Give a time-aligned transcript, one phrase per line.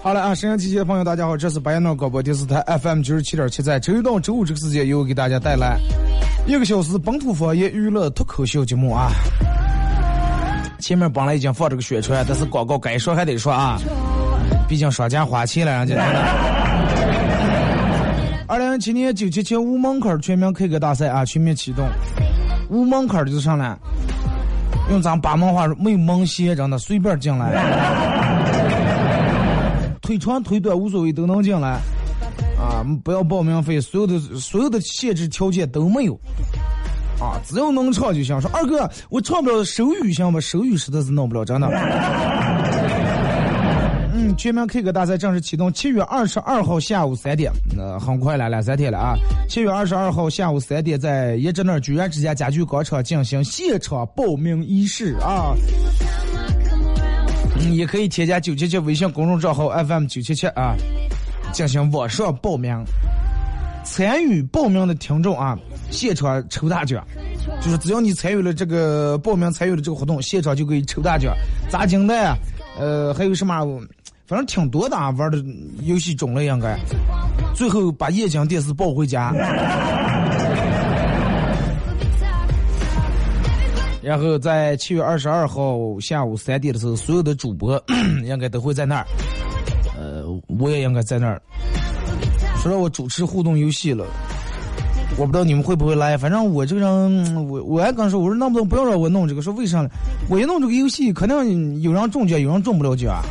[0.00, 5.76] 好了啊，沈阳机器的朋友，大家好，这是白彦淖广播电视台 FM 九十七点七，在周一到周五这个时间，由我给大家带来
[6.46, 9.10] 一个小时本土方言娱乐脱口秀节目啊。
[10.78, 13.76] 前面本来已经放这个宣传，但是广告该说还得说啊，
[14.68, 15.96] 毕竟商家花钱了，人家。
[18.46, 21.84] 二零一七年九七七无门槛全民 K 歌大赛啊全面启动，
[22.70, 23.76] 无门槛就上来，
[24.90, 28.27] 用咱八门话说没门鞋，真的随便进来。
[30.08, 31.78] 腿长腿短无所谓，都能进来，
[32.58, 36.18] 啊，不要报名费，所有的所有的限制条件都没有，
[37.20, 38.40] 啊，只要能唱就行。
[38.40, 40.40] 说二哥，我唱不了手语行吗？
[40.40, 41.68] 手语实在是弄不了，真的。
[44.14, 49.14] 嗯，全民 K 歌大赛正式启动，七月二十二号下午三点，呃，很快了，两三天了啊。
[49.46, 55.54] 七月二十二号下午三点，在椰汁那居然之家家具广场进行现场报名仪式啊。
[57.60, 60.74] 嗯，也可以添加九七七微信公众账号 FM 九七七啊，
[61.52, 62.84] 进行网上报名。
[63.84, 65.58] 参与报名的听众啊，
[65.90, 67.02] 现场抽大奖，
[67.62, 71.34] 就是只要你参与了这个报名，参与了这个活动，现场就可以抽大奖，
[71.70, 72.36] 砸金蛋，
[72.78, 73.64] 呃，还有什么，
[74.26, 75.42] 反正挺多的啊，玩的
[75.84, 76.78] 游戏种类应该。
[77.54, 79.32] 最后把液晶电视抱回家。
[84.08, 87.78] 然后在七月二十二号下午三点的时候，所有的主播
[88.24, 89.06] 应该都会在那儿，
[89.98, 90.24] 呃，
[90.58, 91.38] 我也应该在那儿。
[92.62, 94.06] 说让我主持互动游戏了，
[95.18, 96.16] 我不知道你们会不会来。
[96.16, 99.42] 反正我这个人，我我还刚说，我说能不能不要让我弄这个？
[99.42, 99.90] 说为啥呢？
[100.30, 103.22] 我一弄这个游戏，肯定有人中奖，有人中不了奖，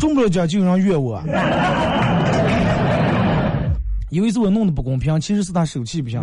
[0.00, 1.22] 中不了奖就有人怨我。
[4.10, 6.20] 有一次我弄的不公平，其实是他手气不行。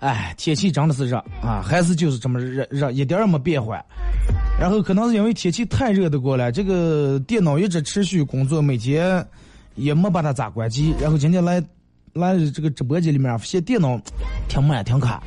[0.00, 3.84] 哎，天气真的是热啊，还是就是这么热热，一点儿也没变化。
[4.60, 9.24] 然后可能是因为天气太热的过来，这个电脑一直持续工作，每天
[9.74, 10.94] 也没把它咋关机。
[11.00, 11.62] 然后今天来
[12.12, 14.00] 来这个直播间里面，发现电脑
[14.48, 15.22] 挺慢挺卡，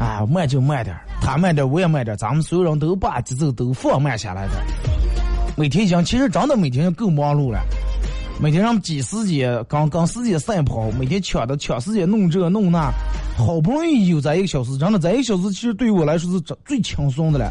[0.00, 4.54] 啊，慢就慢点，他慢点我也慢点，咱们所有人都把节奏都放慢下来的。
[5.56, 7.60] 每天想，其实真的每天就够忙碌了。
[8.38, 12.92] 每天让挤时间，跟跟时间赛跑，每天抢的抢时间弄这弄那，
[13.36, 17.50] 好不容易有咱一个小时，真的咱一个小时其实对于我来说是最轻松的了。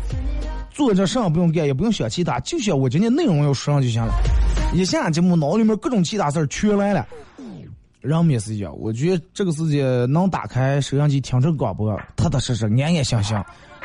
[0.72, 4.14] 坐这啥不用干，也不用想其他，就想我今天内容要说上就行了。
[4.74, 7.06] 一下节目脑里面各种其他事儿全来了。
[8.02, 13.36] 人也是一样，我觉得这个世界能打开收音机听这广播，踏踏实实安安心心，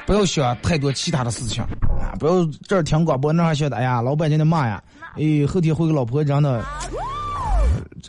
[0.04, 2.12] 不要想太多其他的事情啊！
[2.18, 4.82] 不要这儿听广播那儿想的，哎呀，老板今天骂呀，
[5.16, 6.64] 哎，后天会个老婆真的。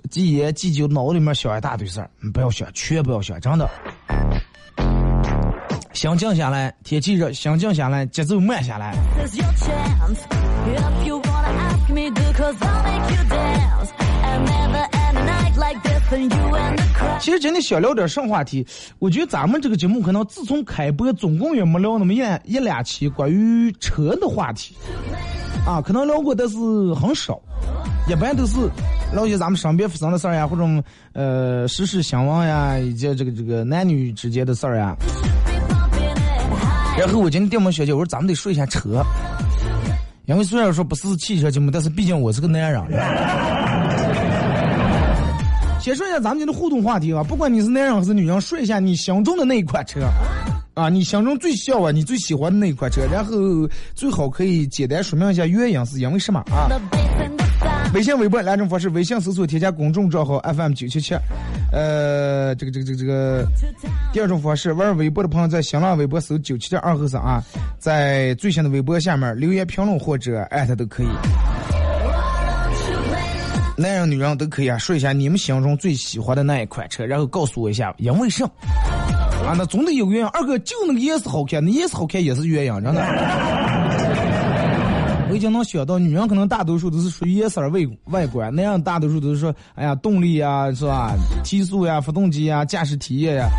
[0.10, 3.70] 忌烟忌酒，脑里面想一大堆事儿，不要想，全不要想，真的。
[5.94, 8.96] 想静下来，天气热，想静下来，节奏慢下来。
[17.20, 18.66] 其实今天想聊点什么话题？
[19.00, 24.76] 我觉得咱们这个节目可能自从开播，总共也没聊那么一一两期关于车的话题，
[25.66, 26.58] 啊，可能聊过，但是
[26.96, 27.40] 很少，
[28.10, 28.58] 一般都是
[29.14, 30.64] 聊些咱们身边发生的事儿呀，或者
[31.14, 34.96] 呃时事新闻呀，以及这个这个男女之间的事儿呀。
[36.98, 39.02] 然后我今天电门学姐，我说咱们得说一下车，
[40.26, 42.82] 因为虽然说不是汽车节目，但是毕竟我是个男人。
[45.82, 50.00] 先说一下咱们今天的互动话题啊，不管你是男人还是女人，说一下你心中的那一款车，
[50.76, 53.34] 啊，你心中最向往、你最喜欢的那一款车，然后
[53.96, 56.70] 最好可以简单说明一下原因是因为什么啊？
[57.96, 61.16] 微信、微博两种方式，微信搜索添加公众账号 FM 九七七，
[61.72, 63.48] 呃，这个这个这个这个，
[64.14, 67.44] 第二种方式，玩微博的朋友在新浪微博搜九七点二后三啊，
[67.80, 71.08] 在最新的微博下面留言评论或者艾特都可以。
[73.78, 78.44] 男人女人都可以啊，说一下你们心中最喜欢的那一款车，然后告诉我一下因为什。
[78.44, 80.28] 啊，那总得有个原因。
[80.28, 83.02] 二哥就那个颜色好看，那颜色好看也是原因，真的。
[85.30, 87.80] 我已经能想到，女人可能大多数都是属于颜色外
[88.12, 91.16] 外观，男人大多数都是说，哎呀，动力呀，是吧？
[91.44, 93.50] 提速呀，发动机呀，驾驶体验呀。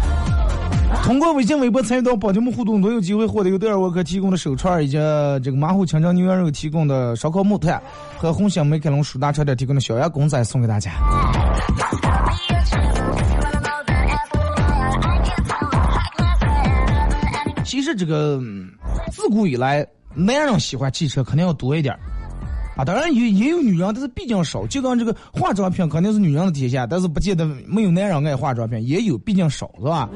[1.03, 4.97] 通过微信、微博参与到宝节目互动，都有机会获得由德尔沃克提供的手串，以及
[5.43, 7.83] 这个马虎清蒸牛羊肉提供的烧烤木炭
[8.23, 10.93] 和红星美凯龙舒达车店提供的小鸭公仔送给大家。
[17.65, 18.41] 其实这个
[19.11, 19.85] 自古以来，
[20.15, 21.93] 男人喜欢汽车肯定要多一点
[22.77, 22.85] 啊。
[22.85, 24.65] 当然也也有女人，但是毕竟少。
[24.69, 30.09] 就跟这个化妆品肯定是女人的天下，但是不见得没有男人爱化妆品，也有，毕竟少是吧？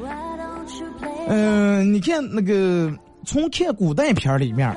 [1.28, 2.88] 嗯，你看那个
[3.24, 4.72] 从看古代片里面，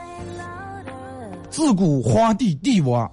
[1.51, 3.07] 自古皇帝帝王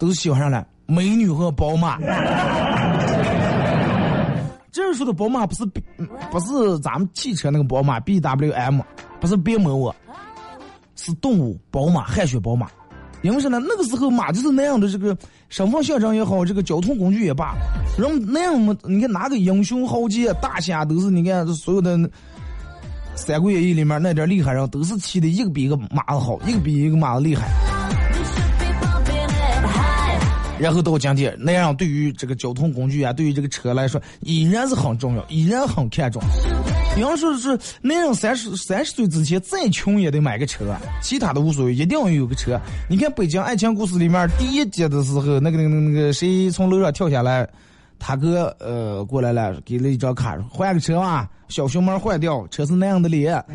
[0.00, 1.98] 都是喜欢上了美女和宝马。
[4.72, 5.64] 这儿说的宝马不是
[6.30, 8.80] 不是咱们汽车那个宝马 B W M，
[9.20, 9.94] 不是别摸我，
[10.96, 12.68] 是动物宝马汗血宝马。
[13.22, 13.66] 因为什么呢？
[13.68, 15.14] 那个时候马就是那样的这个
[15.50, 17.54] 身份象征也好，这个交通工具也罢，
[17.98, 18.74] 人那样么？
[18.84, 21.98] 你看哪个英雄豪杰大侠都是你看所有的
[23.14, 27.69] 《三国演义》里面那点厉害人都是骑的一个比一个马子好，一个比一个马子厉害。
[30.60, 36.22] 然后到今天，那样对于这个交通工具啊，对于这个车来说，依然是很重要，依然很看重。
[36.94, 42.60] 比方说是那样三十三十岁之前再穷也得买个车，其他的无所谓，一定要有个车。
[42.88, 47.48] 你看《北京爱情故事》里面第一集的时候，那个那个那个谁从楼上跳下来，
[47.98, 53.42] 他哥呃过来了，给了一张卡，换个车嘛，小熊猫换掉，车是那样的脸。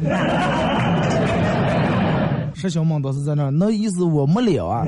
[2.55, 4.85] 石小梦倒是在那，那意思我没了啊。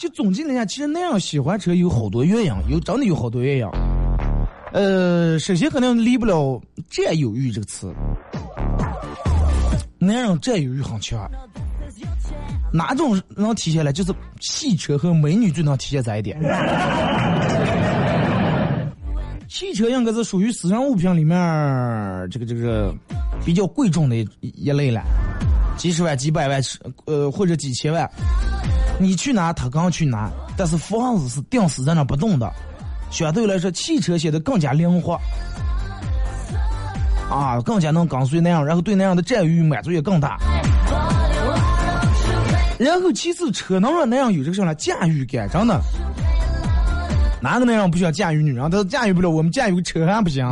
[0.00, 3.66] 就总结了一下，其实那样喜欢车有好多原因，有真的有好多原因。
[4.72, 6.58] 呃，首先肯定离不了
[6.88, 7.94] 占有欲这个词。
[9.98, 11.30] 男人占有欲很强，
[12.72, 13.92] 哪种能体现呢？
[13.92, 14.10] 就是
[14.40, 16.40] 汽车和美女最能体现这一点。
[19.50, 21.36] 汽车应该是属于私人物品里面
[22.30, 22.94] 这个这个
[23.44, 25.02] 比较贵重的一一类了，
[25.76, 26.58] 几十万、几百万，
[27.04, 28.10] 呃或者几千万。
[29.00, 32.52] 你去哪，他刚去哪，但是房子是定死在那不动的，
[33.10, 35.18] 相对来说，汽车显得更加灵活，
[37.30, 40.36] 啊，更加能跟随那样，然后对那样的占有欲满足也更大。
[42.78, 45.80] 然后其次，车能让那样有这个什么驾驭感，真的，
[47.40, 48.68] 哪个那样不需要驾驭女人？
[48.70, 50.46] 但是驾驭不了，我们驾驭个车还不行？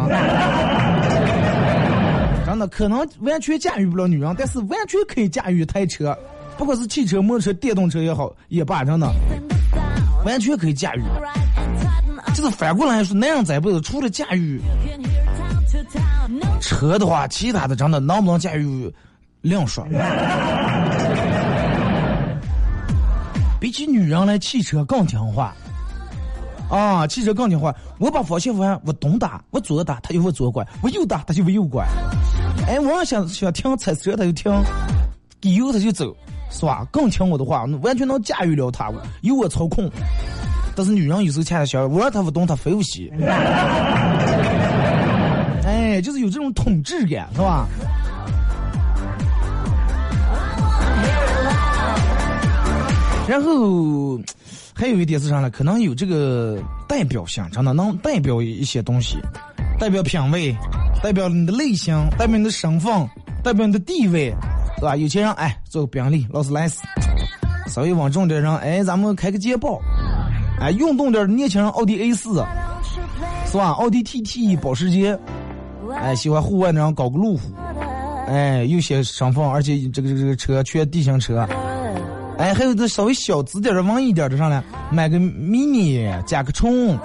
[2.47, 6.17] 真的，可能完全驾驭不了女人，但是完全可以驾驭一台车。
[6.59, 9.09] 不管是汽车、摩托车、电动车也好，也罢，真的，
[10.27, 11.03] 完全可以驾驭。
[12.35, 14.61] 就是反过来说，男人这辈子除了驾驭
[16.61, 18.93] 车的话，其他的真的能不能驾驭
[19.41, 19.87] 另说。
[23.61, 25.55] 比起女人来，汽车更听话。
[26.69, 27.75] 啊，汽车更听话。
[27.99, 31.87] 我把方向盘我东打，我左打，它就往左拐；我右打，它就往右拐。
[32.67, 34.53] 哎，我想想停踩车，它就停；
[35.41, 36.15] 给油，它就走。
[36.51, 36.87] 是吧？
[36.91, 38.91] 更听我的话，完全能驾驭了他，
[39.23, 39.91] 由我操控。
[40.75, 43.11] 但是女人有时候恰恰相反，我让她不动，她非不行。
[45.67, 47.67] 哎，就是有这种统治感，是吧？
[53.29, 54.19] 然后
[54.73, 55.51] 还有一点是啥呢？
[55.51, 59.19] 可能有这个代表性，真的能代表一些东西，
[59.79, 60.57] 代表品味，
[61.03, 62.91] 代表你的类型，代表你的身份，
[63.43, 64.33] 代表你的地位。
[64.79, 64.95] 是吧？
[64.97, 66.81] 有钱人哎，做个宾利、劳斯莱斯；
[67.67, 69.81] 稍微往重点上，哎，咱们开个捷豹；
[70.61, 72.45] 哎，运动点年轻人奥迪 A 四，
[73.47, 73.71] 是吧？
[73.71, 75.19] 奥迪 TT、保时捷；
[76.01, 77.51] 哎，喜欢户外的人搞个路虎；
[78.29, 81.45] 哎，有些身份，而且这个这个车全地形车；
[82.39, 86.97] 哎，还有这稍微小资点的、文艺点的上来，买个 mini 甲壳虫。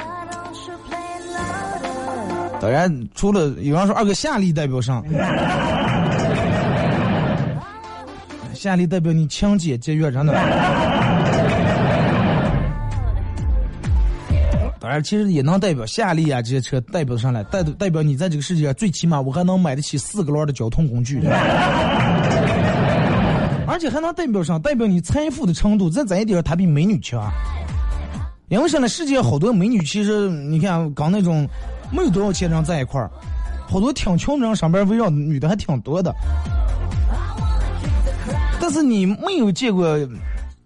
[2.62, 5.04] 当然，除了有人说二哥夏利代表上。
[8.64, 10.32] 夏利代表你强健节约，真的。
[14.80, 21.20] 当然，其实也能代表夏利啊这些车代表上来，代代表你在这个世界上最起码我还能买得起四个轮的交通工具。
[23.68, 27.30] 而且还能代表上代表你财富的程度，在这一点它比美女强。
[28.48, 31.46] 因为现在世界好多美女，其实你看刚那种
[31.92, 33.12] 没有多少钱人在一块儿，
[33.68, 36.16] 好多挺穷的人上边围绕女的还挺多的。
[38.64, 40.00] 但是你没有见过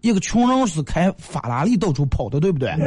[0.01, 2.69] 一个穷人是开法拉利到处跑的，对不对？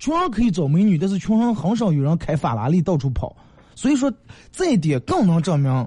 [0.00, 3.36] 穷人可以找美女，但是穷人很少有人开法拉利到处跑。
[3.74, 4.10] 所以说，
[4.50, 5.86] 这一点更能证明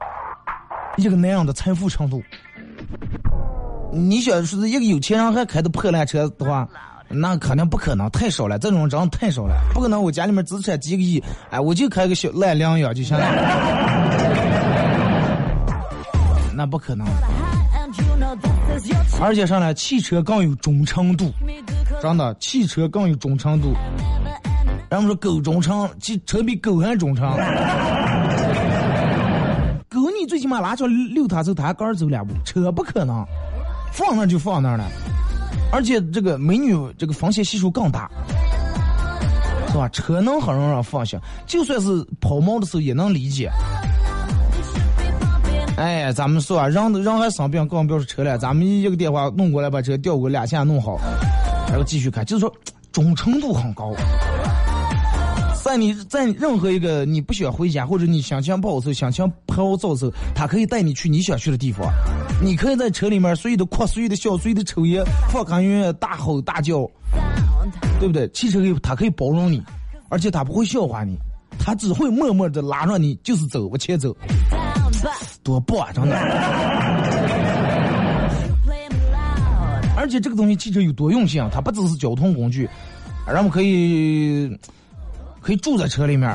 [0.97, 2.21] 一个男人的财富程度。
[3.91, 6.69] 你想说是一个有钱人还开的破烂车的话，
[7.09, 8.59] 那肯定不可能，太少了。
[8.59, 9.99] 这种人太少了，不可能。
[9.99, 13.25] 我家里面资产几个亿，哎，我就开个小烂两样就行了，
[16.57, 17.07] 那不可能。
[19.21, 21.31] 而且上来，汽车更有忠诚度，
[22.01, 23.73] 真的，汽车更有忠诚度。
[24.89, 27.29] 人们说狗忠诚，汽车比狗还忠诚。
[29.87, 33.23] 狗你最起码拉出来遛它走，它还跟着走两步，车不可能。
[33.91, 34.83] 放那就放那了，
[35.71, 38.09] 而且这个美女这个风险系数更大，
[39.71, 39.87] 是吧？
[39.89, 43.49] 车能很容易让放下，就算是抛锚的时候也能理解。
[45.77, 48.35] 哎，咱们说啊，人人还生病，更不要说车了。
[48.35, 50.99] 咱们一个电话弄过来，把车调过来两下弄好，
[51.69, 52.51] 然后继续开，就是说
[52.91, 53.93] 忠诚度很高。
[55.63, 61.87] 在你在任何一个你不想回家或者你想想跑的时候，想想跑走的时候，他可以带你去你想去的地方。
[62.41, 66.89] 你可以在车里面随意的哭，随意的笑，随意的抽烟，放开音乐，大吼大叫，
[67.99, 68.27] 对不对？
[68.29, 69.61] 汽车可以，它可以包容你，
[70.09, 71.15] 而且它不会笑话你，
[71.59, 74.15] 它只会默默的拉着你，就是走，往前走，
[75.47, 75.91] 多棒啊！
[75.93, 76.15] 真的。
[79.95, 81.49] 而且这个东西，汽车有多用性啊！
[81.51, 82.69] 它不只是交通工具，
[83.25, 84.59] 人们可以。
[85.39, 86.29] 可以住在车里面，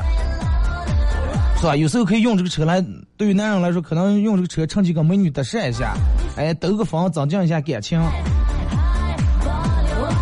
[1.57, 1.75] 是吧？
[1.75, 2.83] 有时候可以用这个车来，
[3.15, 5.93] 对于男人来说，可能用这个车趁机跟美女搭讪一下，
[6.35, 8.01] 哎，兜个风，增进一下感情。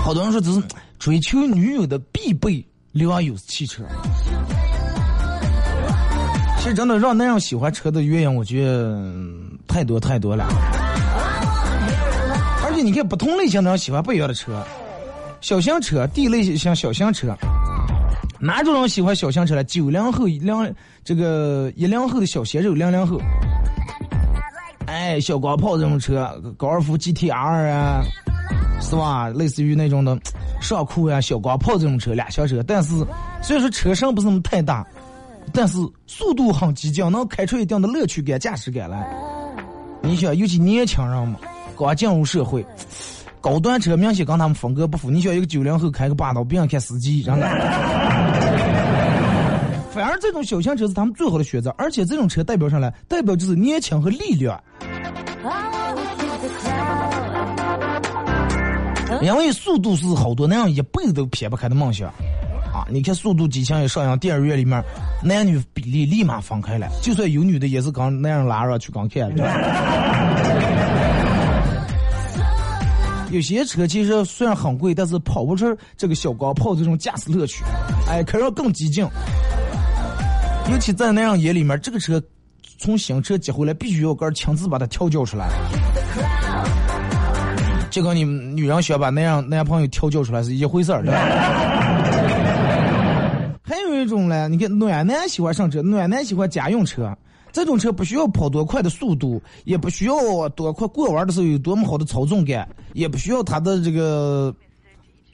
[0.03, 0.61] 好多人说这是
[0.99, 3.85] 追求女友的必备良友汽车。
[6.73, 9.11] 真的让男人喜欢车的原因，我觉得
[9.67, 10.45] 太多太多了。
[12.63, 14.63] 而且你看，不同类型的人喜欢不一样的车，
[15.41, 17.35] 小型车、D 类型小型车。
[18.39, 19.63] 哪种人喜欢小型车呢？
[19.63, 20.67] 九零后、两
[21.03, 23.21] 这个一零后的小鲜肉，零零后。
[24.87, 28.01] 哎，小钢炮这种车，高尔夫 GTR 啊，
[28.81, 29.29] 是吧？
[29.29, 30.17] 类似于那种的
[30.59, 32.63] 上酷呀，小钢炮这种车，俩小车。
[32.63, 32.95] 但是
[33.41, 34.85] 虽然说车身不是那么太大，
[35.53, 39.05] 但是速度很激进，能开出一定的乐趣感、驾驶感来。
[40.01, 41.39] 你想，尤其年轻人嘛，
[41.77, 42.65] 刚进入社会。
[43.39, 45.09] 高端车明显跟他们风格不符。
[45.09, 47.47] 你想一个九零后开个霸道，别人看司机，真的。
[49.91, 54.57] 反而这种小型车是他们最好的选择，而且这种车代表上来，代表就是年轻和力量。
[59.21, 62.11] 因为速度是好多男人一辈子都撇不开的梦想
[62.89, 64.83] 你看《速度激情》也上映，电影院里面
[65.23, 69.31] 男女比例立马放开了，就算有女的也是刚男人拉着去刚看。
[73.31, 77.63] 有些车其实虽然很贵，但是跑不出这个小钢炮这种驾驶乐趣，
[78.09, 79.07] 哎，可是更激进。
[80.69, 82.21] 尤其在那样眼里面，这个车
[82.77, 85.47] 从新车接回来，必须要跟亲自把它调教出来。
[87.89, 91.03] 就跟你女人想把那样男朋友调教出来是一回事儿。
[91.03, 91.70] 还有
[94.03, 97.15] 这种呢，你看暖男喜欢上车，暖男喜欢家用车。
[97.51, 104.55] 这种车不需要跑多快的速度，也不需要多快过弯的时候有多么好的操纵感，也不需要它的这个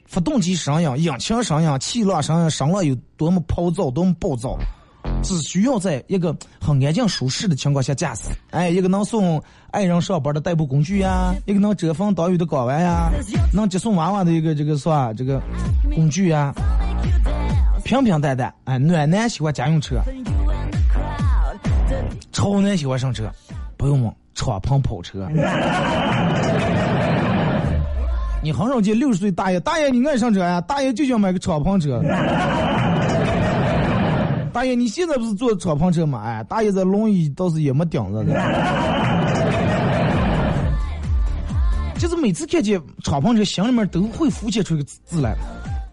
[0.04, 4.58] 发动机声音、引擎声音、气浪声音、声浪有多么暴躁、多么暴躁，
[5.22, 8.24] 只需要在一个很安静舒适的情况下驾驶。
[8.50, 13.12] 哎，一个能送爱人上班的代步工具呀，一个能遮风挡雨的港湾呀，
[13.54, 15.12] 能接送娃娃的一个这个是吧？
[15.12, 15.40] 这个
[15.94, 16.52] 工具呀，
[17.88, 18.52] 平平淡淡。
[18.64, 19.96] 哎，暖男喜欢家用车。
[22.30, 23.32] 超男喜欢上车，
[23.78, 25.26] 不用问，敞篷跑车。
[28.42, 30.60] 你很少见六十岁大爷，大爷你爱上车呀？
[30.60, 32.02] 大爷就想买个敞篷车。
[34.52, 36.22] 大爷你现在不是坐敞篷车吗？
[36.22, 38.34] 哎，大爷这轮椅倒是也没顶着的。
[41.98, 45.34] 就是每次看见敞篷车，心里面都会浮现出一个字来，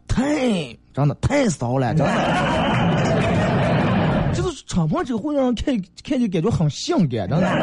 [0.10, 2.12] 太真的太骚了，真的。
[4.68, 7.48] 敞篷车会让人看看就感觉很性感，真的。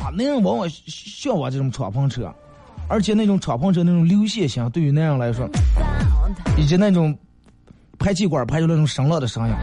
[0.00, 2.32] 啊，那人往往向往这种敞篷车，
[2.88, 5.46] 而且那种敞篷车那种流线型，对于那样来说，
[6.56, 7.14] 以及那种
[7.98, 9.54] 排气管排出那种声浪的声音，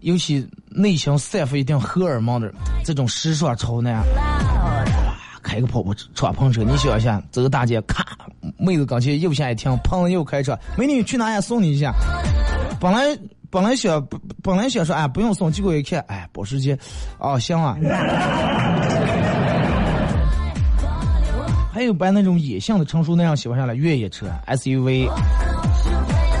[0.00, 2.50] 尤其内心散发一定荷尔蒙的
[2.84, 4.02] 这种时尚潮男。
[5.48, 8.04] 开个跑步敞篷车，你想一下，走个大街，咔，
[8.58, 10.06] 妹子刚去右下一停，砰！
[10.06, 11.40] 又开车，美女去哪呀？
[11.40, 11.94] 送你一下。
[12.78, 13.00] 本来
[13.48, 14.06] 本来想
[14.42, 16.78] 本来想说哎不用送，结果一看哎保时捷，
[17.18, 17.78] 哦行啊。
[21.72, 25.08] 还有把那种野性的成熟那样喜欢上了越野车 SUV。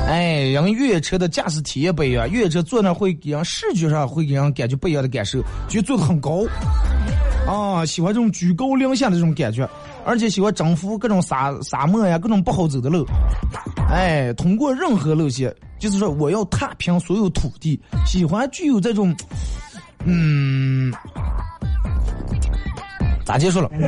[0.06, 6.44] 哎，人越野车的驾驶体验不一样，越野车坐那会给人视觉上会给人感觉不一样的感受，就坐的很高。
[7.48, 9.66] 啊，喜欢这种居高临下的这种感觉，
[10.04, 13.06] 而且喜欢征服各种沙沙漠呀，各种不好走的路。
[13.90, 19.16] 哎，通过任何路线，就是说我要踏平所有土地，喜欢具有这种，
[20.04, 20.92] 嗯，
[23.24, 23.70] 咋结束了？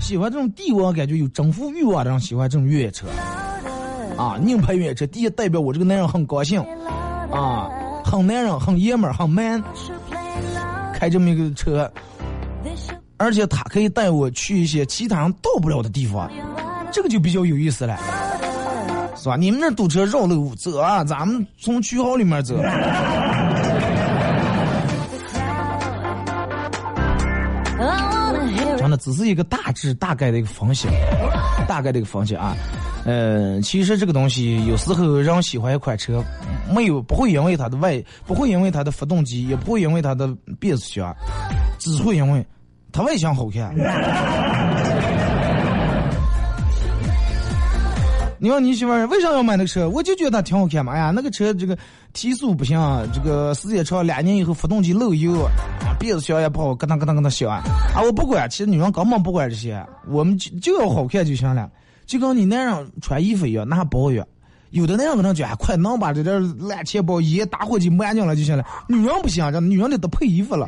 [0.00, 3.06] 喜欢这种帝王感觉有征服欲望的人，喜欢这种越野车。
[4.16, 6.60] 啊，硬派越野车，第一代表我这个男人很高兴，
[7.30, 7.68] 啊，
[8.04, 9.62] 很男人，很爷们儿，很 man，
[10.98, 11.88] 开这么一个车，
[13.18, 16.28] 而且他可以带我去一些其他人到不了的地方，
[16.90, 17.96] 这个就比较有意思了，
[19.14, 19.36] 是吧？
[19.36, 22.56] 你们那堵车绕路走啊，咱们从区号里面走。
[28.76, 30.90] 真的只是一个大致、大概的一个方向，
[31.68, 32.56] 大概的一个方向啊。
[33.04, 36.22] 呃，其实这个东西有时候人喜欢一款车，
[36.74, 40.28] 没有不会因为它的外，不会因为它的发动机，也不会因为它的
[40.58, 41.16] 变速箱，
[41.78, 42.44] 只会因为
[42.92, 43.74] 它外形好看。
[48.40, 49.88] 你说你媳妇儿为啥要买那个车？
[49.88, 50.92] 我就觉得它挺好看嘛。
[50.92, 51.76] 哎呀，那个车这个
[52.12, 52.78] 提速不行，
[53.12, 55.50] 这个时间长两年以后发动机漏油，啊，
[55.98, 57.50] 变速箱也不好，咯噔咯噔咯噔响。
[57.50, 57.62] 啊，
[58.04, 61.68] 我不管，其实女人根本不管这些，我们就就要好看就行了。
[62.08, 64.26] 就跟你男人穿衣服一样，拿包一样。
[64.70, 68.64] 有的男人可能觉得，快能把这点烂钱包、烟、打火机抹干净了就行了。
[68.88, 70.66] 女人不行，这女人得得配衣服了。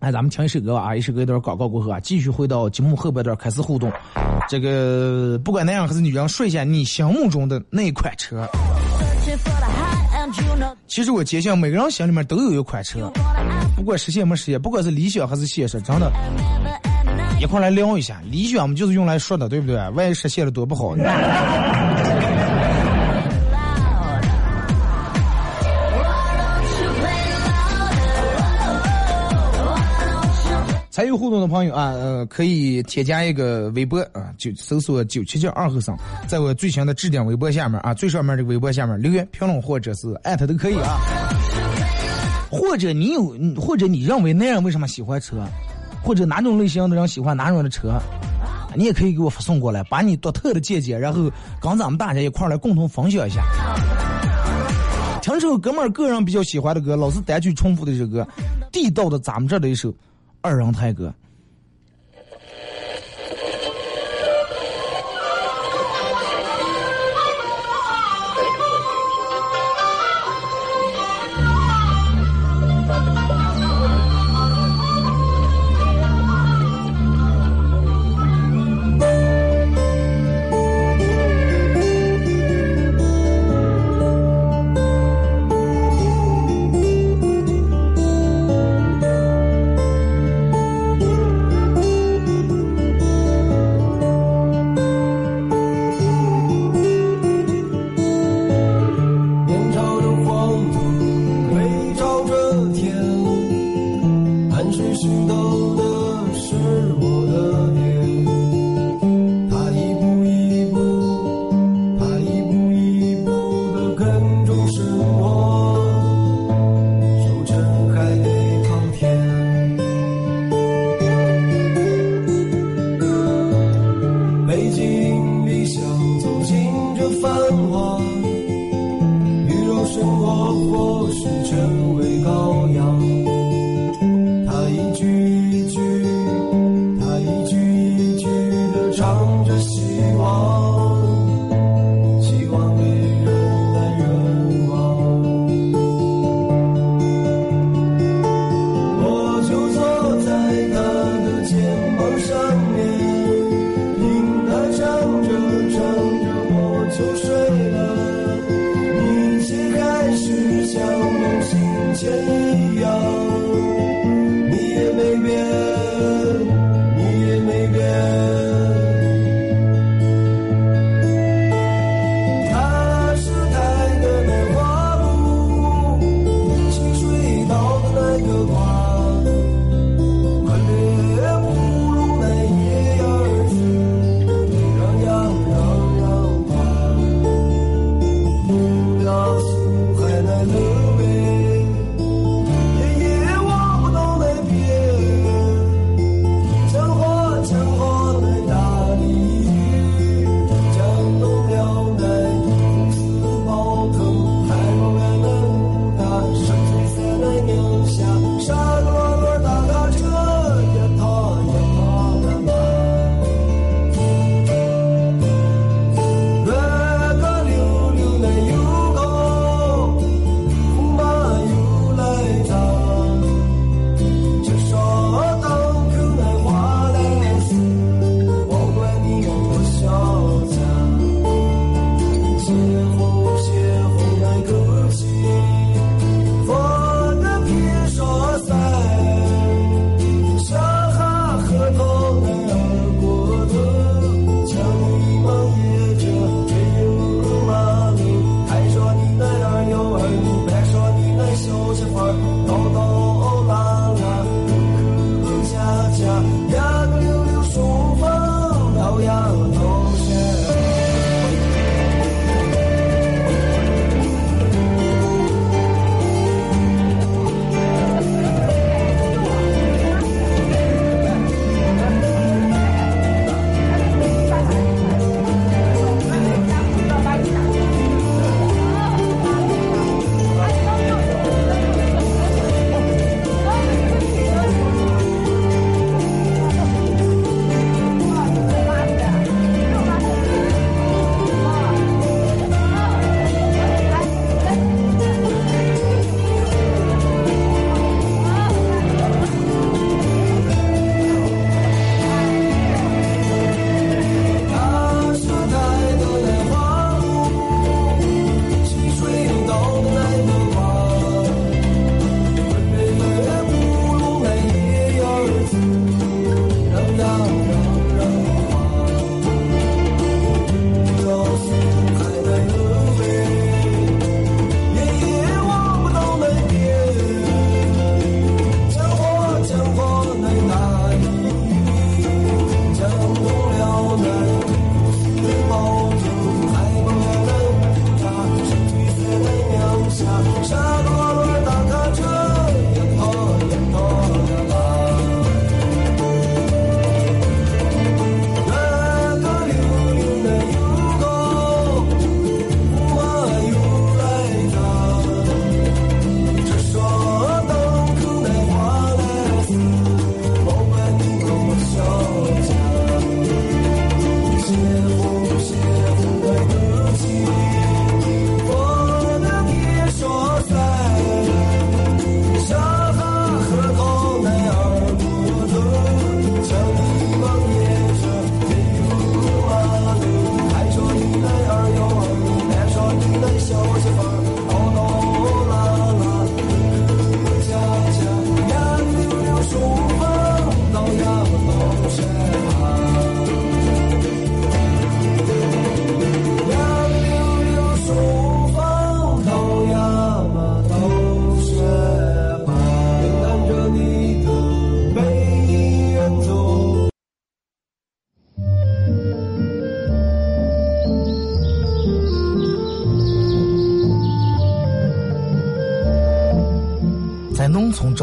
[0.00, 3.92] 哎，咱们听一首歌啊，一首歌一段广告过后啊，继续回到节目后半段开始互动。
[4.48, 8.44] 这个不管男人还是女人，说一下你心目中的那款车。
[10.88, 13.10] 其实我坚信每个人心里面都有一款车，
[13.74, 16.12] 不管实现没实现，不管是理想还是现实，真的，
[17.40, 18.20] 一块来聊一下。
[18.30, 19.76] 理想嘛就是用来说的，对不对？
[19.90, 20.96] 万一实现了多不好。
[30.90, 35.96] 参与互动的朋友啊，呃，可以添加一个微博啊，就搜索九七七二后生，
[36.28, 41.00] 在我最新的置顶微博下面啊，最上面这个微博下面留言评论或者是艾特都可以啊。
[42.52, 45.42] 或者你有，或者你认为那人为什么喜欢车，
[46.04, 47.98] 或者哪种类型的人喜欢哪种的车，
[48.76, 53.42] 你也可以给我发送过来，把你独特的见解，然后跟咱们大家一块来共同分享一下。
[55.22, 58.26] 听首哥们个人比较喜欢的歌，老是单曲重复的这歌，
[58.70, 59.92] 地道的咱们这的一首。
[60.42, 61.14] 二人台歌。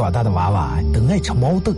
[0.10, 1.72] 长大的娃娃都爱吃毛豆。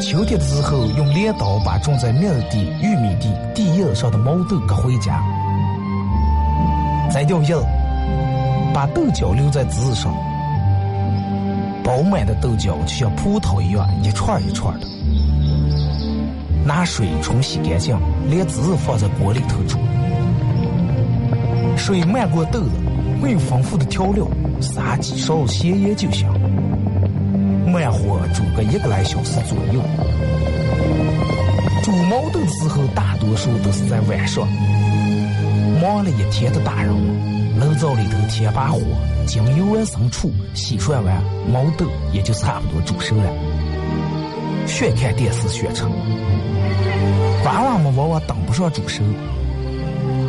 [0.00, 5.22] 秋天的时候，用镰刀把种在麦地、玉米地地叶上的毛豆割回家，
[7.10, 7.54] 摘掉叶，
[8.72, 10.10] 把豆角留在枝上，
[11.84, 14.86] 饱满的豆角就像葡萄一样，一串一串的。
[16.64, 17.94] 拿水冲洗干净，
[18.30, 19.76] 连籽放在锅里头煮，
[21.76, 22.70] 水漫过豆子，
[23.20, 24.26] 没有丰富的调料，
[24.60, 26.28] 撒几勺咸盐就行。
[27.66, 29.80] 慢火煮个一个来小时左右。
[31.82, 34.46] 煮毛豆的时候，大多数都是在晚上。
[35.80, 38.80] 忙了一天的大人们，炉灶里头添把火，
[39.26, 43.30] 将油完生醋，洗涮完毛豆也就差不多煮熟了。
[44.66, 45.90] 学看电视学成，
[47.44, 49.02] 娃娃们往往等不上煮熟，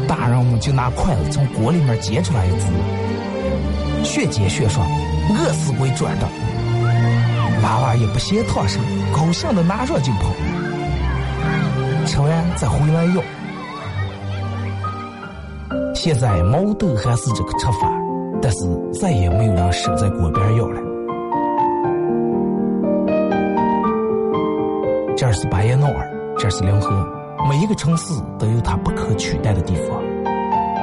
[0.10, 4.84] 大人们就拿筷子从锅里面接出来一只，学接学上，
[5.30, 6.28] 饿死鬼转的。
[7.62, 8.80] 娃娃也不嫌烫手，
[9.16, 10.34] 高兴的拿上就跑，
[12.08, 13.22] 吃完再回来要。
[15.94, 17.92] 现在毛豆还是这个吃法，
[18.42, 18.66] 但是
[19.00, 20.82] 再也没有人守在锅边要了。
[25.16, 27.08] 这是巴彦淖尔，这是临河，
[27.48, 30.04] 每一个城市都有它不可取代的地方。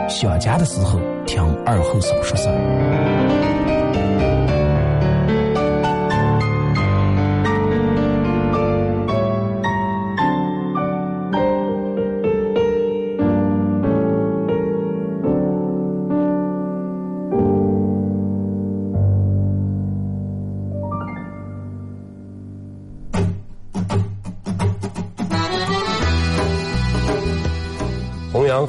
[0.08, 3.55] 想家的时候，听二后生说事儿。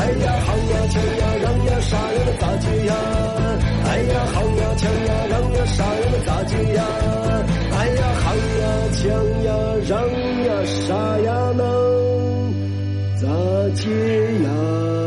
[0.00, 2.94] 哎呀，喊呀，抢呀，让呀，杀呀，咋接呀？
[3.84, 6.82] 哎呀，喊呀，抢呀，让呀，杀呀，咋接呀？
[7.76, 8.64] 哎呀，喊呀，
[8.96, 9.02] 抢
[9.44, 9.48] 呀，
[9.86, 9.92] 让
[10.46, 11.60] 呀，杀呀，能
[13.20, 13.28] 咋
[13.74, 13.84] 接
[14.42, 14.99] 呀？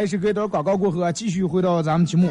[0.00, 2.30] Wasting 好来，是隔一段广告过后啊，继续回到咱们节目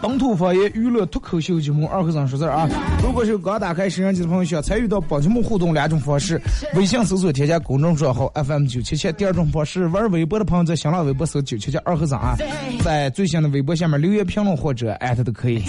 [0.00, 2.68] 本土方言娱乐脱口秀节目《二和尚说事儿》啊。
[3.02, 6.40] 如果是刚打开摄像机的朋友，需要参与到本节目互动两种方式：
[6.74, 12.34] 微信搜索添加公众账号 FM 九七七；第二种方式，玩微博的朋友在新浪微博搜九七七二和尚啊，
[12.82, 15.62] 在最新的微博下面留言评论或者艾特都可以。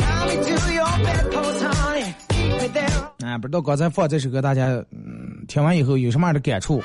[3.26, 6.82] 啊，不知道刚才放这首歌，大家嗯听完以后有什么样的感触？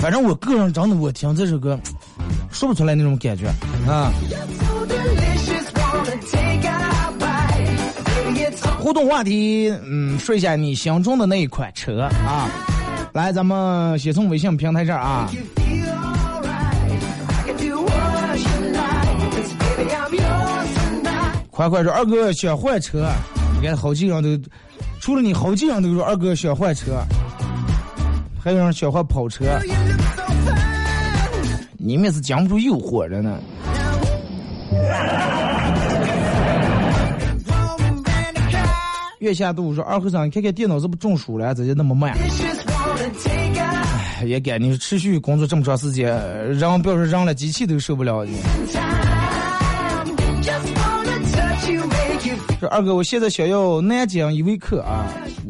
[0.00, 1.78] 反正我个人长得我听这首歌
[2.50, 3.46] 说不出来那种感觉
[3.86, 4.10] 啊。
[8.78, 12.48] 互动话题嗯说一下你相中的那一款车啊。
[13.12, 15.30] 来咱们先从微信平台这儿啊。
[21.50, 23.06] 快快说二哥选坏车
[23.60, 24.28] 你看好几个都
[24.98, 27.04] 除了你好几人都说二哥选坏车
[28.42, 29.44] 还有人喜欢跑车。
[31.82, 33.40] 你们是经不住诱惑着呢
[39.20, 42.14] 月下度说二和尚你看看电脑这不中暑了咋就那么慢？
[44.26, 46.14] 也该你持续工作这么长时间
[46.58, 48.32] 让不要说扔了机器都受不了这
[52.58, 55.06] 说二哥我现在想要南京依维柯啊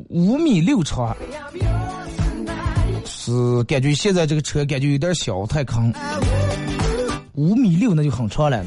[0.09, 1.17] 五米六长
[3.31, 5.93] 是感觉现在这个车感觉有点小，太坑。
[7.35, 8.61] 五米六那就很长了。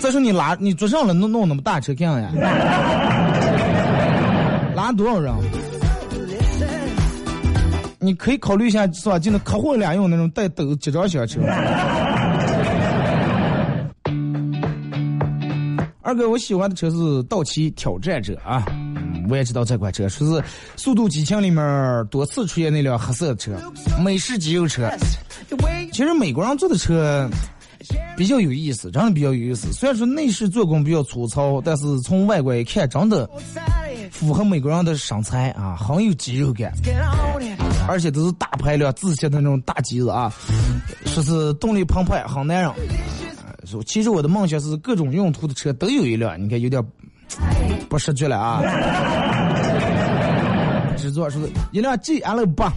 [0.00, 2.30] 再说你拉你坐上了弄弄那么大车干啥呀？
[4.76, 5.32] 拉多少人？
[8.00, 9.18] 你可以考虑一下，是吧？
[9.18, 11.40] 就那客货两用那种带斗集装箱车。
[16.02, 18.62] 二哥，我喜欢的车是道奇挑战者啊，
[19.28, 20.32] 我也知道这款车，说是
[20.76, 23.52] 《速度激情》里面多次出现那辆黑色的车，
[24.02, 24.90] 美式肌肉车。
[25.92, 27.28] 其实美国人做的车
[28.16, 29.72] 比较有意思，真的比较有意思。
[29.72, 33.28] 虽然说内饰做工比较粗糙，但是从外观一看，真的
[34.10, 36.72] 符合美国人的身材啊，很有肌肉感，
[37.86, 40.32] 而且都是大排量、自信的那种大肌子啊，
[41.06, 42.70] 说是动力澎湃，很男人。
[43.86, 46.82] 其实我的梦想是各种用途的车都有一辆，你看有点
[47.88, 48.62] 不识趣了啊。
[50.96, 51.38] 制作是
[51.72, 52.72] 一辆 G L 八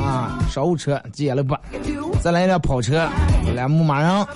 [0.00, 1.58] 啊，商务车 G L 八，
[2.20, 3.08] 再来一辆跑车，
[3.54, 4.26] 来牧马人。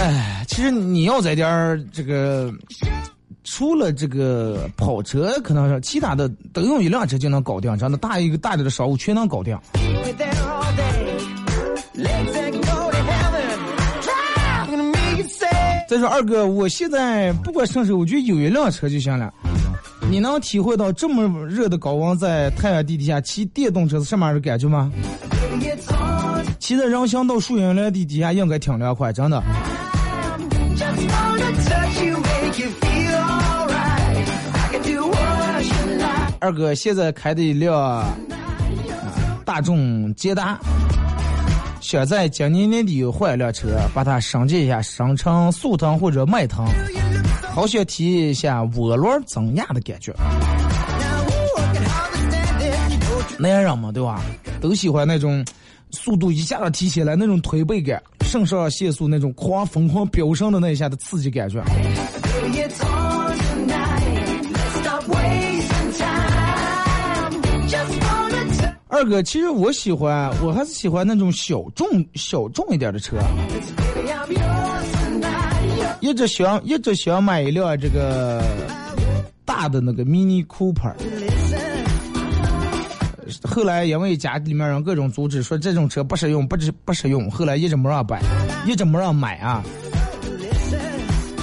[0.00, 2.52] 哎，其实你要在点儿这个，
[3.42, 9.58] 除了这个跑车，可能是其他的都用一辆车就能搞定，这样的大一个大点的商务全能搞定。
[15.94, 19.32] 再说二哥，我现在不管什么时候，我觉得有一辆车就行了。
[20.10, 24.90] 你能体会到这么热的高温，在太阳地底下骑电动车是什么样的感觉吗？
[26.58, 29.40] 骑在人行道树荫的地底下应该挺凉快，真的。
[36.40, 38.04] 二哥现在开的一辆
[39.44, 40.58] 大众捷达。
[41.84, 46.64] 想在今年年底换一辆车，把它升级一下，升成速腾或者迈腾，
[47.52, 50.10] 好想体验一下涡轮增压的感觉。
[53.38, 54.18] 男人嘛，对吧？
[54.62, 55.44] 都喜欢那种
[55.90, 61.62] 速度一下子提起来那种推背感，肾上腺素那种狂疯狂飙升的那一下的刺激感觉。
[68.94, 73.16] 二哥，其实我喜欢，我还是喜欢那种小众、小众一点的车。
[75.98, 78.40] 一直想，一直想买一辆这个
[79.44, 80.92] 大的那个 Mini Cooper。
[83.42, 87.28] 后来因为家里面人各种阻止，说这种车不实用，不实不实用。
[87.28, 88.22] 后来一直没让买，
[88.64, 89.60] 一直没让买啊。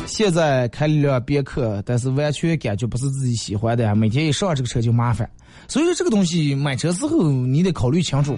[0.05, 5.29] 现在开了一辆别克，但是完全感觉不是自己喜欢的，每天一上这个车就麻烦。
[5.67, 8.37] 所以说这个东西买车时候你得考虑清楚，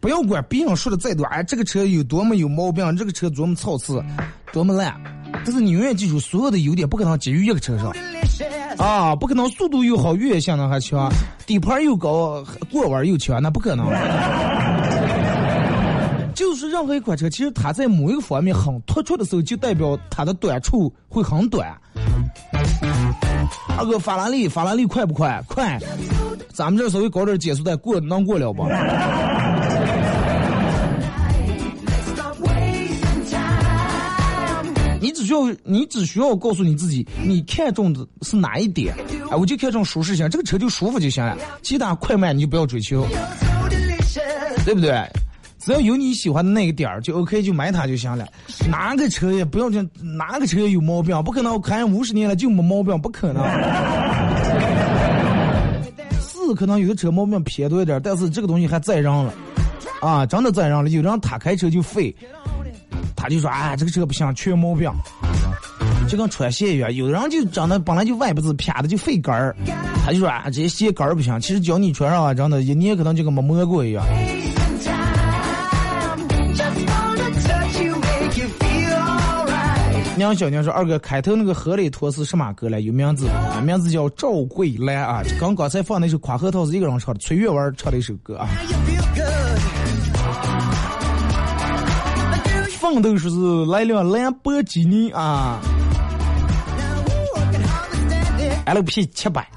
[0.00, 4.02] 不要管别人说的再多，哎，这个车有多么有毛病，这个车多么操次，
[4.52, 4.94] 多么烂。
[5.44, 7.92] 但是你永远记住，所有的优点不可能集于一个车上，
[8.78, 11.08] 啊，不可能速度又好，越野性能还强，
[11.46, 13.86] 底盘又高，过弯又强，那不可能。
[16.34, 21.68] 就是任何一款车，其实它在某一个方面很突出的时候，就代表它的短处会很短。
[23.78, 25.42] 二哥，法拉利，法拉利快不快？
[25.46, 25.78] 快。
[26.52, 28.66] 咱们这稍微搞点减速带过能过了吧？
[35.02, 38.94] 你只需要你只需要告诉你自己，你看中的是哪一点？
[39.30, 43.06] 哎，我就看中舒适性，这个车就舒服就行了，其他快慢你就不要追求，
[44.66, 44.92] 对不对？
[45.60, 48.26] 只要有你喜欢的那个点儿就 OK，就买它就行了。
[48.68, 53.44] 哪个车也不要讲哪个车有毛病，不可能开五十年了就没毛病，不可能。
[56.20, 59.32] 是可能有的车毛病偏多一点，但是这个东西还在让了，
[60.00, 60.90] 啊，真的在让了。
[60.90, 62.14] 有人他开车就废，
[63.14, 64.90] 他就说啊，这个车不行，缺毛病，
[66.08, 66.92] 就跟穿鞋一样。
[66.92, 69.54] 有的人就长得本来就外不子偏的就废杆儿，
[70.04, 71.38] 他就说啊，这些鞋杆儿不行。
[71.40, 74.02] 其实脚你穿上啊，真的一年可能就跟没摸过一样。
[80.20, 82.78] 娘小娘说：“二哥，开头那个河里托是什么歌来？
[82.78, 83.26] 有名字，
[83.64, 85.22] 名字叫赵桂兰啊。
[85.40, 88.46] 刚刚才放那首《夸核桃》是一个人唱的，崔月文唱的一首歌啊。
[92.78, 95.58] 放的说是来辆兰博基尼啊
[98.66, 99.48] ，LP 七百。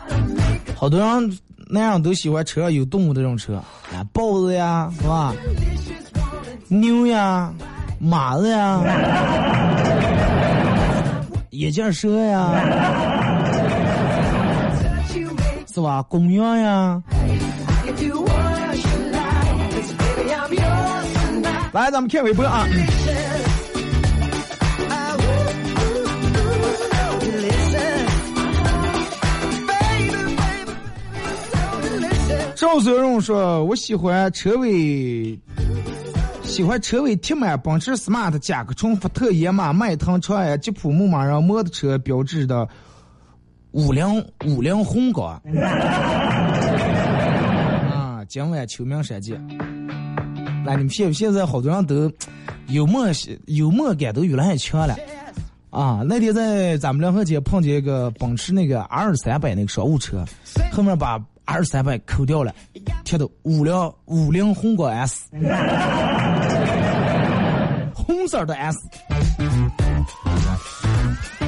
[0.77, 3.55] 好多人那样都喜欢车上有动物的这种车，
[3.91, 5.35] 啊，豹子呀，是吧？
[6.69, 7.53] 牛呀，
[7.99, 8.79] 马子呀。”
[11.53, 12.51] 眼镜蛇呀，
[15.71, 16.01] 是吧？
[16.09, 16.99] 公羊呀，
[21.71, 22.65] 来，咱们看微博啊。
[32.55, 35.37] 赵泽荣说：“我喜欢车尾。”
[36.53, 42.69] 喜欢车尾贴满奔驰 smart、甲壳虫、福特、野马、迈腾、长安、吉普、牧马人摩托车标志的
[43.71, 45.33] 五菱五菱宏光
[47.89, 48.23] 啊！
[48.29, 49.43] 今晚秋名山见。
[50.63, 52.11] 那你们现现在好多人都
[52.67, 53.07] 幽默
[53.47, 54.95] 幽默感都越来越强了。
[55.71, 60.23] 啊，那天在咱们两河街碰见一个奔驰那个 R 三百那个商务车，
[60.71, 62.53] 后面把 R 三百扣掉了，
[63.03, 65.25] 贴的五菱五菱宏光 S，
[67.93, 68.79] 红色的 S，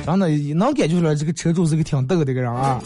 [0.05, 2.79] 真的能感觉出来这个车主是个挺逗的一个人啊。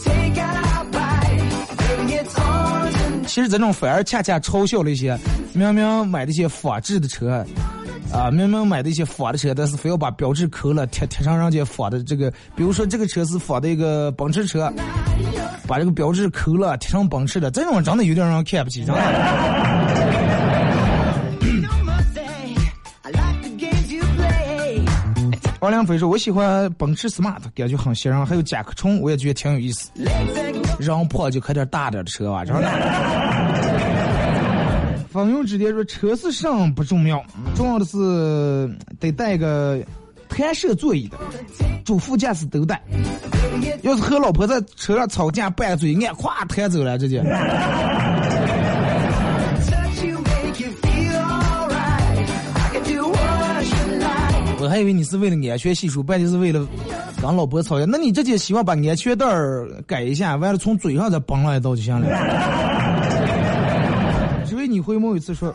[3.28, 5.18] 其实这种反而恰恰嘲笑了一些
[5.53, 7.45] 明明买的些仿制的车。
[8.12, 14.72] 啊，明明买的一些仿的车，但是非要把标志抠了，贴贴上人家仿的这个，比如说这个车是仿的一个奔驰车，
[15.68, 19.01] 把这个标志抠了，贴上奔驰的，这种真的有点让人看不起，真的。
[25.62, 29.91] 王良飞说：“我喜欢奔驰 smart，感觉很吸人，还有甲壳虫，我也觉得挺有意思。
[30.80, 32.70] 人破就开点大点的车吧，真的。”
[35.12, 37.24] 方勇直接说：“车是上不重要，
[37.55, 39.80] 重要的是得带个
[40.30, 41.18] 弹射座椅的，
[41.84, 42.80] 主副驾驶都带。
[43.82, 47.24] 要是和老婆在车上吵架拌嘴，俺咵弹走了，直接。”
[54.62, 56.68] 我还以为你是为了安全系数，半天是为了
[57.22, 57.86] 跟老婆吵架。
[57.86, 59.26] 那你直接希望把安全带
[59.88, 62.99] 改一下，完了从嘴上再绑了一道就行了。
[64.70, 65.49] 你会某一次说，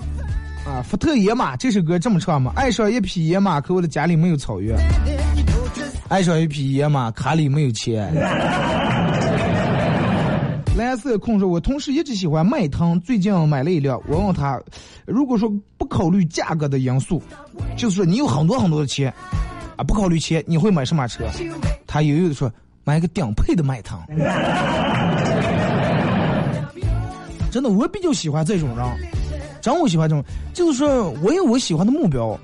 [0.67, 2.53] 啊，福特野马这首歌这么唱吗？
[2.57, 4.77] 爱上一匹野马，可我的家里没有草原。
[6.09, 8.13] 爱上一匹野马，卡里没有钱。
[10.77, 14.01] 蓝色控说，我同事一直喜欢迈腾，最近买了一辆。
[14.09, 14.61] 我问他，
[15.07, 15.49] 如果说
[15.79, 17.23] 不考虑价格的因素，
[17.77, 19.15] 就是说你有很多很多的钱，
[19.77, 21.25] 啊，不考虑钱，你会买什么车？
[21.87, 22.53] 他犹豫的说，
[22.83, 23.97] 买个顶配的迈腾。
[27.55, 28.85] 真的，我比较喜欢这种人，
[29.61, 32.37] 真我喜欢这种，就是说我有我喜欢的目标，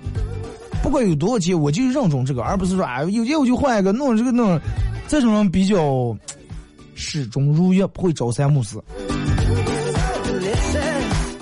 [0.85, 4.57] 不管有多少钱，我就是认准这个，而不是说啊有钱我就换一个，弄这个弄，
[5.09, 6.17] 这种人比较
[6.95, 8.81] 始终如一，不会朝三暮四。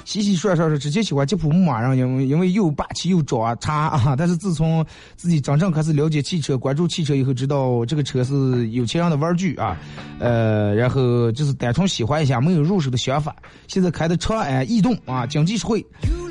[0.09, 4.17] 洗洗涮涮是直接喜欢吉普牧马人，因为因为又霸气又抓叉啊！
[4.17, 4.83] 但是自从
[5.17, 9.77] 自己真正开始了解汽车、关注汽车以后，知道这个车是有钱人的玩具啊，
[10.19, 13.37] 呃，然后就是单纯喜欢一下，没有入手的想法。
[13.67, 15.85] 现在开的长安逸动啊，经济实惠。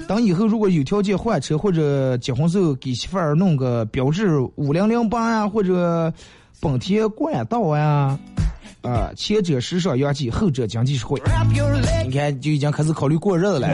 [0.08, 6.12] 等以后如果有条件换车或者结婚时候给媳妇儿弄个标致五零零八呀，或者
[6.60, 7.86] 本田冠道呀。
[7.86, 8.20] 啊，
[9.16, 11.22] 前者时尚洋气，后者经济实惠。
[12.06, 13.68] 你看，就已经开始考虑过日子了。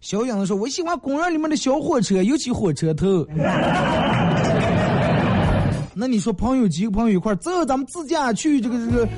[0.00, 3.26] 小影子说：“我喜欢公园里面的小火车，尤其火车头。
[5.98, 9.08] ”那你说，朋友几个朋友一块走，咱们自驾去这个这个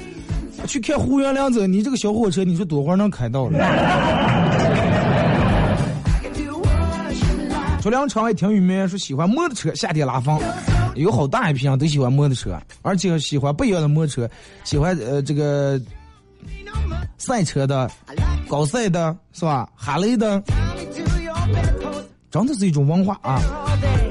[0.67, 3.59] 去看胡元良走，你这个小火车，你说多会儿能开到了？
[7.83, 10.41] 说梁长也挺有名，说喜欢摩托车，夏天拉风。
[10.99, 14.31] 有好大一批人都喜欢摩托车，而且喜欢不一样的摩托车，
[14.65, 15.81] 喜欢呃这个
[17.17, 17.91] 赛车的、
[18.49, 19.69] 高赛的，是吧？
[19.75, 20.43] 哈雷的，
[22.31, 23.41] 真的是一种文化啊！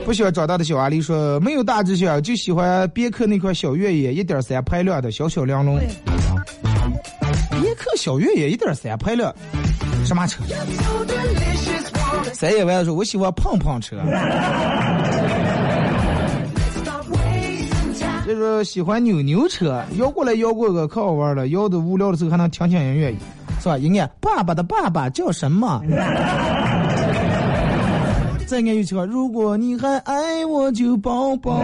[0.05, 5.77] 不喜欢长大的小阿狸说没有大志向，就喜欢别克那款小越野，一点三排量的小小梁龙。
[7.61, 9.33] 别克小越野一点三排量，
[10.05, 10.43] 什么车？
[12.33, 13.97] 三野外说，我喜欢碰碰车。
[18.27, 23.15] 就是喜欢扭扭车，摇过来摇过个可好玩了，摇的无聊的时候还能听听音乐，
[23.61, 23.77] 是吧？
[23.77, 25.81] 应该爸爸的爸爸叫什么？
[28.45, 31.57] 再念一句话：如果你还爱我，就抱抱。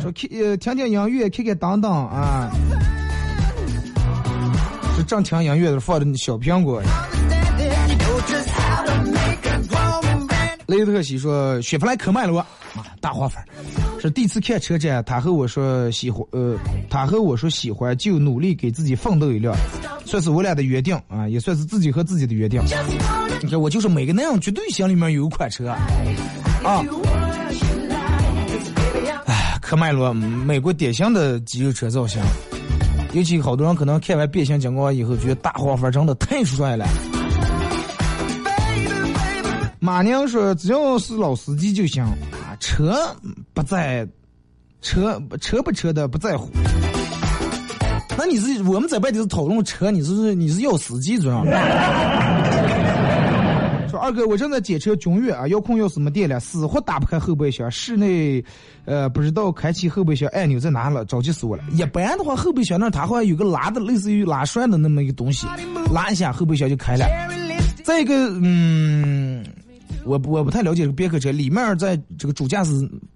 [0.00, 2.50] 说开呃，听听音乐，开开当当啊！
[4.96, 6.80] 这正听音乐的放的小苹果。
[10.66, 12.38] 雷特西说：雪佛兰可卖了我，
[12.74, 13.42] 妈大花粉。
[14.08, 16.58] 是第一次看车展，他和我说喜欢，呃，
[16.90, 19.54] 他和我说喜欢，就努力给自己奋斗一辆，
[20.04, 22.60] 算是我俩的约定啊，也算是自己和自己的约定。
[23.42, 25.78] 你看，我就是每个男人绝对心里面有一款车啊。
[29.26, 32.20] 哎，科迈罗，美国典型的肌肉车造型，
[33.12, 36.84] 尤其好多人可能看完变形金刚以后，觉得大黄蜂真的太帅了。
[39.78, 42.04] 马娘说，只要是老司机就行。
[42.62, 43.14] 车
[43.52, 44.06] 不在，
[44.80, 46.48] 车车不车的不在乎。
[48.16, 51.50] 那你是我们在外地是讨论车，你是你是要司机知道吗？
[53.90, 58.42] 说二哥，我正在检车君越啊，遥控钥匙没电了，死活打不开后备箱，室内
[58.84, 61.64] 呃不知道开启后备箱按钮在哪了，着急死我了。
[61.72, 65.48] 一般的话，后备箱那它好像有个拉的，类似于拉栓的那么一个东西，
[65.92, 67.04] 拉一下后备箱就开了。
[67.82, 69.44] 再一个，嗯，
[70.04, 72.72] 我我不太了解这个别克车里面在这个主驾驶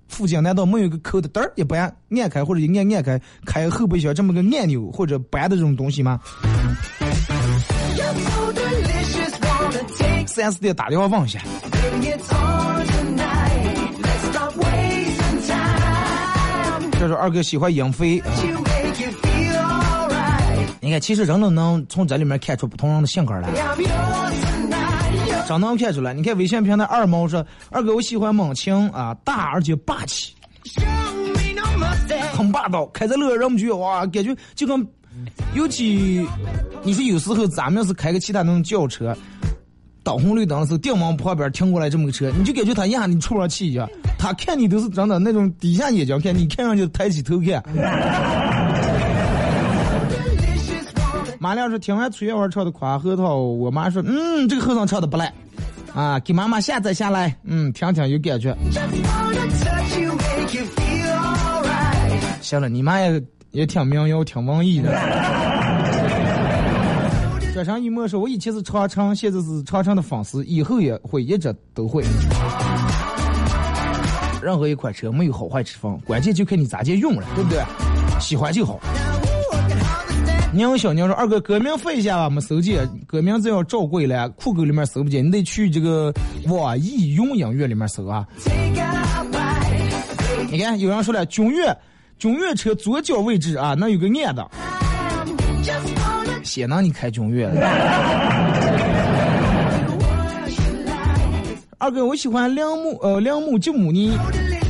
[0.08, 6.20] 附近难道没有一个扣的灯儿，也不按按开或者一按按开开后备箱这么个按钮或者白的这种东西吗？
[10.26, 11.40] 四 S 店打电话问一下。
[16.98, 18.22] 这是二哥喜欢杨飞。
[20.80, 23.48] 你看，其实人都能从这里面看出不同人的性格来。
[25.46, 26.12] 真能看出来。
[26.12, 30.34] 你看微信平台二毛说，二哥我喜欢猛禽啊，大而且霸气，
[32.32, 34.86] 很霸道，开着路上让我们觉哇，感觉就跟，
[35.54, 36.26] 尤其
[36.82, 39.16] 你说有时候咱们要是开个其他那种轿车，
[40.02, 43.88] 等红绿灯的时候，电往旁边停过来这么个车，你就感觉他一下你出不上气一样，
[44.18, 47.62] 他看你都是真的那种低下眼睛看，你看上去抬起头看。
[51.46, 55.32] 马亮说听完崔月花唱的《夸核桃》，我妈说嗯，这个和尚唱的不赖，
[55.94, 58.52] 啊，给妈妈下载下来，嗯，听听有感觉。
[62.40, 63.22] 行了，你妈也
[63.52, 64.90] 也挺民谣，挺文艺的。
[67.54, 72.02] 这场一墨说，我以前是长城，现在是长城的粉丝，以后也会一直都会。
[74.42, 77.62] 任何一款车没有好坏之分，关键就看你咋介用了，对不对？
[78.18, 78.80] 喜欢就好。
[80.54, 82.88] 宁小宁说：“二哥，歌名发一下吧，没搜见。
[83.06, 86.14] 歌名字要找贵了，酷狗里面搜不见，你得去这个
[86.46, 88.26] 网易云音乐里面搜啊。
[90.50, 91.76] 你看，有人说了，君越，
[92.18, 94.48] 君越车左脚位置啊，那有个按的
[95.62, 97.46] ，Just wanna 显能你开君越。
[101.78, 104.16] 二哥，我喜欢铃木，呃，铃木吉姆尼，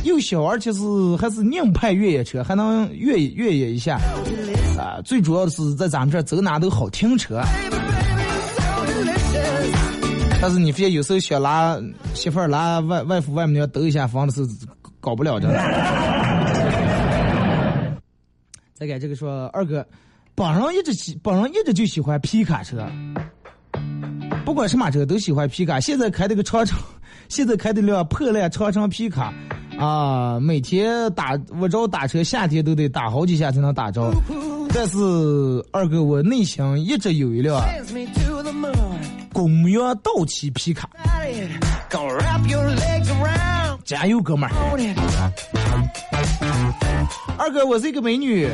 [0.03, 0.81] 又小，而且是
[1.17, 3.97] 还是硬派越野车，还能越越野一下。
[4.77, 7.41] 啊，最主要的是在咱们这儿走哪都好停车。
[10.39, 11.79] 但是你发现有时候想拉
[12.13, 14.47] 媳妇儿拉外外父外母要兜一下房的时候，
[14.99, 15.47] 搞不了这。
[18.75, 19.83] 再给这个说二哥，
[20.35, 22.87] 本人一直喜，本人一直就喜欢皮卡车，
[24.45, 25.79] 不管什么车都喜欢皮卡。
[25.79, 26.77] 现在开这个长城，
[27.29, 29.33] 现在开的辆破烂长城皮卡，
[29.79, 34.11] 啊，每天打我找打车，夏天都得打好几下才能打着。
[34.79, 34.95] 但是
[35.71, 37.59] 二哥，我内心一直有一辆.
[39.33, 40.87] 公园道奇皮卡
[43.83, 44.53] 加油，哥们儿！
[47.39, 48.47] 二哥，我是一个美女，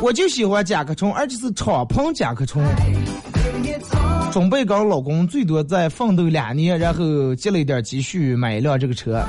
[0.00, 2.64] 我就喜欢甲壳虫，而且是敞篷甲壳虫。
[4.32, 9.22] 准备跟老公最多再奋斗两年，然后积了一点积蓄买一辆这个车。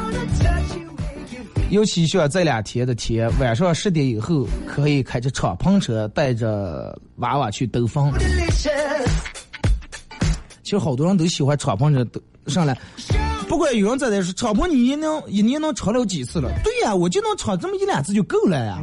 [1.70, 8.11] 尤其像这两天的天，晚上十点以后可以开着敞篷车带着娃娃去兜风。
[10.63, 12.78] 其实好多人都喜欢敞篷车都上来。
[13.49, 16.49] 不过有人在这说，敞篷你一能一年能敞了几次了？
[16.63, 18.82] 对呀、我就能敞这么一两次就够了呀。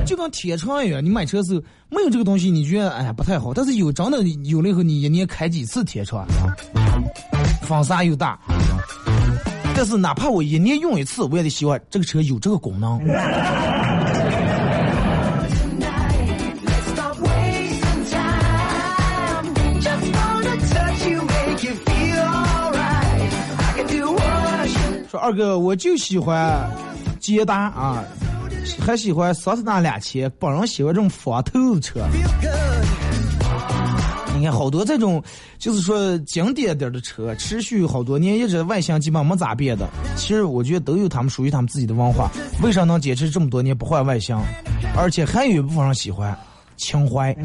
[0.04, 6.26] 就跟铁窗一样，你买车的时候没有这个东西，你觉得哎呀不太好，但是有真的有了以后，你一年开几次铁窗，
[7.62, 8.38] 风沙又大。
[9.76, 12.98] 但是哪怕我一年用一次，我也得希望这个车有这个功能。
[25.10, 26.68] 说二哥，我就喜欢
[27.20, 28.02] 捷达啊，
[28.80, 32.00] 还喜欢桑塔纳两全，本人喜欢这种仿透彻。
[34.44, 35.22] 看好多这种，
[35.58, 39.88] 就是说经典点的车，持续好多年，一直外形基本没咋变的。
[40.16, 42.30] 其实我觉得都有他们属于他们自己的文化。
[42.62, 44.38] 为啥能坚持这么多年不换外形？
[44.96, 46.36] 而且还有一部分人喜欢
[46.76, 47.34] 情怀。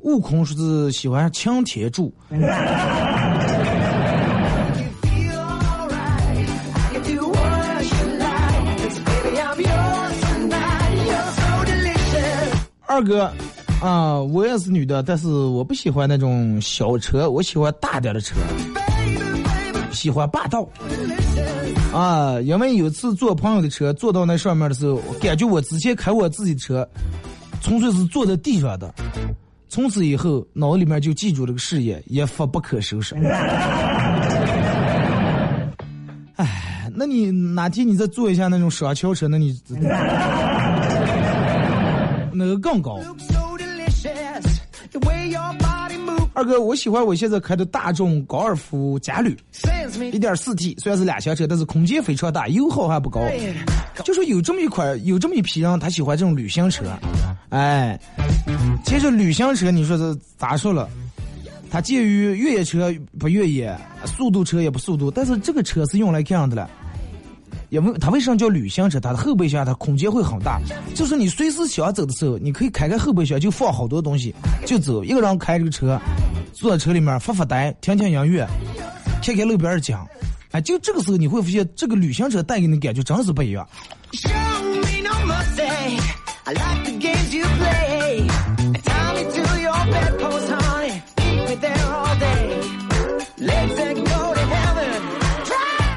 [0.00, 2.12] 悟空说是喜欢擎天柱，
[12.88, 13.30] 二哥，
[13.82, 18.34] 啊、我也是女的，但是我不喜欢那种小车，我喜欢大点的车，
[19.92, 20.66] 喜欢霸道。
[21.92, 26.88] 啊，因为有次坐朋友的车，坐到那上面的时候，感觉我之前开我自己的车，
[27.60, 28.92] 纯粹是坐在地上的。
[29.68, 33.14] 从此以后，脑里面就记住这个事业，一发不可收拾。
[36.36, 39.52] 哎，那你哪天你再坐一下那种双桥车，那你
[42.38, 43.00] 那个更高。
[46.34, 49.36] 二哥，我喜欢我现在开的大众高尔夫嘉旅，
[50.12, 53.20] 一点四 T，虽然是两厢车，但是空间非常大，油耗还不高。
[54.04, 56.84] 就说有这么一款，有这么一批人，他喜欢这种旅行车，
[57.48, 57.98] 哎，
[58.84, 60.88] 其实旅行车你说是咋说了？
[61.70, 63.76] 它介于越野车不越野，
[64.06, 66.70] 速度车也不速度，但是这个车是用来干啥的了？
[67.70, 68.98] 因为它为什么叫旅行车？
[68.98, 70.60] 它的后备箱它空间会很大，
[70.94, 75.04] 就是你随时想走的时候，你可以开开后备箱就放好多东西就走。
[75.04, 76.00] 一个人开这个车，
[76.52, 78.46] 坐在车里面发发呆，听听音乐，
[79.22, 79.96] 看看路边的景，
[80.52, 83.68] 哎，就这个时候你会发现这个旅行车带给你的感觉真是不一样。
[84.12, 86.00] Show me no mercy.
[86.44, 87.87] I like the games you play.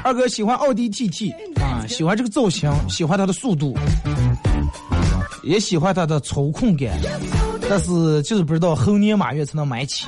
[0.04, 3.76] 二哥喜欢奥迪 TT 啊，喜欢这个造型，喜欢它的速度，
[5.44, 6.98] 也喜欢它的操控感，
[7.68, 10.06] 但是就是不知道猴年马月才能买起。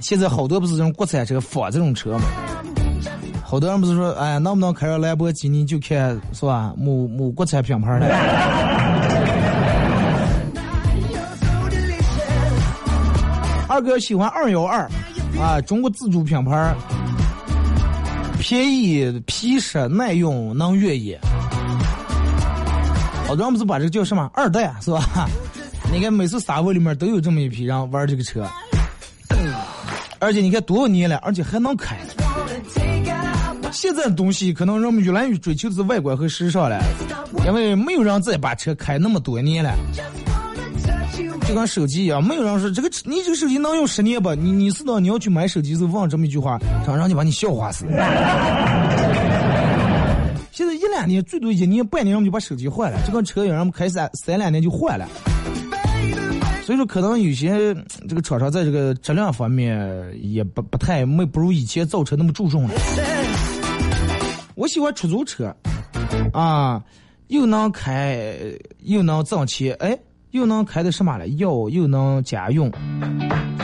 [0.00, 2.24] 现在好多不是这种国产车仿这种车吗？
[3.44, 6.72] 好多人不是说，哎，能不能开上兰博基尼就看是吧？
[6.76, 8.08] 某某国产品牌的。
[13.68, 14.90] 二哥喜欢二幺二，
[15.40, 16.74] 啊，中国自主品牌，
[18.38, 21.18] 便宜、皮实、耐用、能越野。
[23.26, 25.28] 好多人不是把这个叫什么二代是吧？
[25.90, 28.46] 你看每次沙漠里面都有这么一批人玩这个车。
[30.18, 31.96] 而且你看多少年了，而且还能开。
[33.72, 36.78] 现在的东西可能人们越来越追求的是外观和时尚了，
[37.46, 39.74] 因为没有人再把车开那么多年了。
[41.50, 44.36] 就跟手机一样，没有人说这个你这个手机能用十年吧？
[44.36, 47.84] 你你知道你要去买手机时候问这么一句话，想让你把你笑话死。
[50.52, 55.08] 现在一两年最多一年半年，我们就把手机换了，这个车有人们开三三两年就换了。
[56.64, 57.74] 所以说，可能有些
[58.08, 62.74] 这个厂商在这个质量方面也不不太没不如以前造车那么注重了。
[64.54, 65.52] 我喜欢出租车，
[66.32, 66.80] 啊，
[67.26, 68.24] 又能开
[68.84, 69.98] 又能挣钱，哎，
[70.32, 71.26] 又能开的什么了？
[71.28, 72.70] 药又能家用，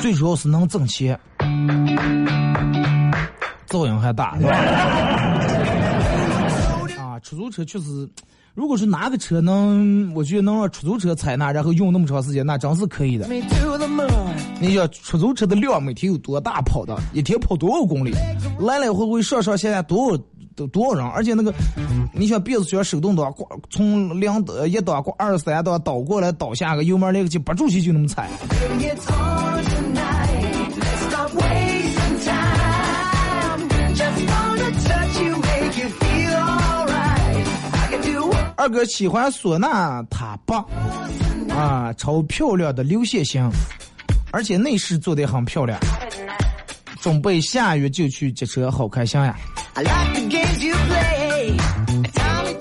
[0.00, 1.18] 最主要是能挣钱，
[3.68, 4.50] 噪音还大，是吧？
[6.98, 8.08] 啊，出租车确实。
[8.54, 13.28] 如果是哪个车能，我觉得能让出租车采纳，然后用那么长时间，那真是可以的。
[14.58, 18.14] 你想出租车的量每天有多大跑的，一天跑多少公里，
[18.58, 20.18] 来来回回上上下下多少
[20.56, 21.54] 都多少人而且那个
[22.12, 28.28] 你想别速箱手动挡挂从两的一档挂二三档倒过来倒下个油门那个就不住气就那么踩。
[38.56, 40.66] 二哥喜欢索纳塔棒。
[41.50, 43.48] 啊超漂亮的流线型
[44.30, 45.78] 而且内饰做得很漂亮。
[47.00, 49.36] 准备下月就去接车好开箱呀。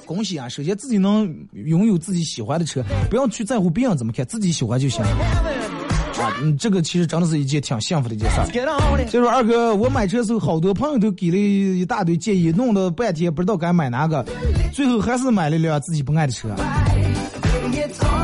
[0.06, 0.47] 恭喜啊！
[0.47, 5.03] 首先自己能拥有自己喜欢的车，不要去在乎别人怎么看，自己喜欢就行。
[5.03, 8.47] 啊，嗯，这个其实真的是一件挺幸福的一件事儿。
[8.47, 9.10] get on it.
[9.10, 14.26] 所以说，二哥，我买车的时候，好多朋友都给了一大堆建议，弄了半天不知道该买哪个，
[14.72, 16.49] 最后还是买了辆自己不爱的车。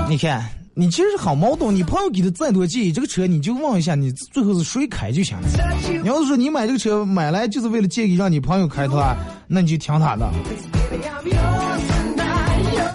[0.07, 5.47] 你看，你其实是很矛盾，你朋友给的再多建议，这个车你就问一下，你最后是谁开就行了。
[6.01, 9.17] 你要是说你买这个车买来就是为了建议让你朋友开的话，
[9.47, 10.31] 那你就听他的。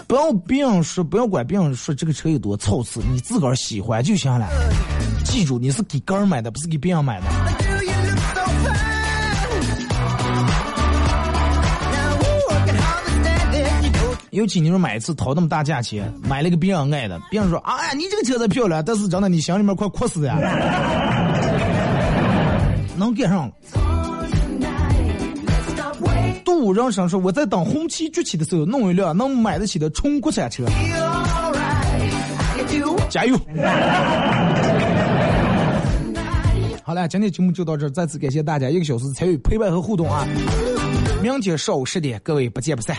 [0.08, 4.48] 不要别人说，不要管别人说这个车有多操次，你自个儿喜欢就行了。
[5.24, 7.26] 记住，你是给哥儿买的，不是给别人买的。
[14.36, 20.36] 尤其你说买一次掏那么大价钱，买了个别人爱的，别人说哎呀你这个车子漂亮，但是真的你心里面快哭死呀，
[22.98, 23.54] 能赶上了。
[25.46, 26.42] Let's stop waiting.
[26.44, 30.66] 杜人生说我在等红旗崛起的时候，弄一辆能买得起的纯国产车，
[33.08, 33.40] 加油！
[36.84, 40.28] 好了，今天节目就到这，再次感谢大家一个小时参与陪伴和互动啊！
[41.22, 42.94] 明天上午十点，各位不见不散。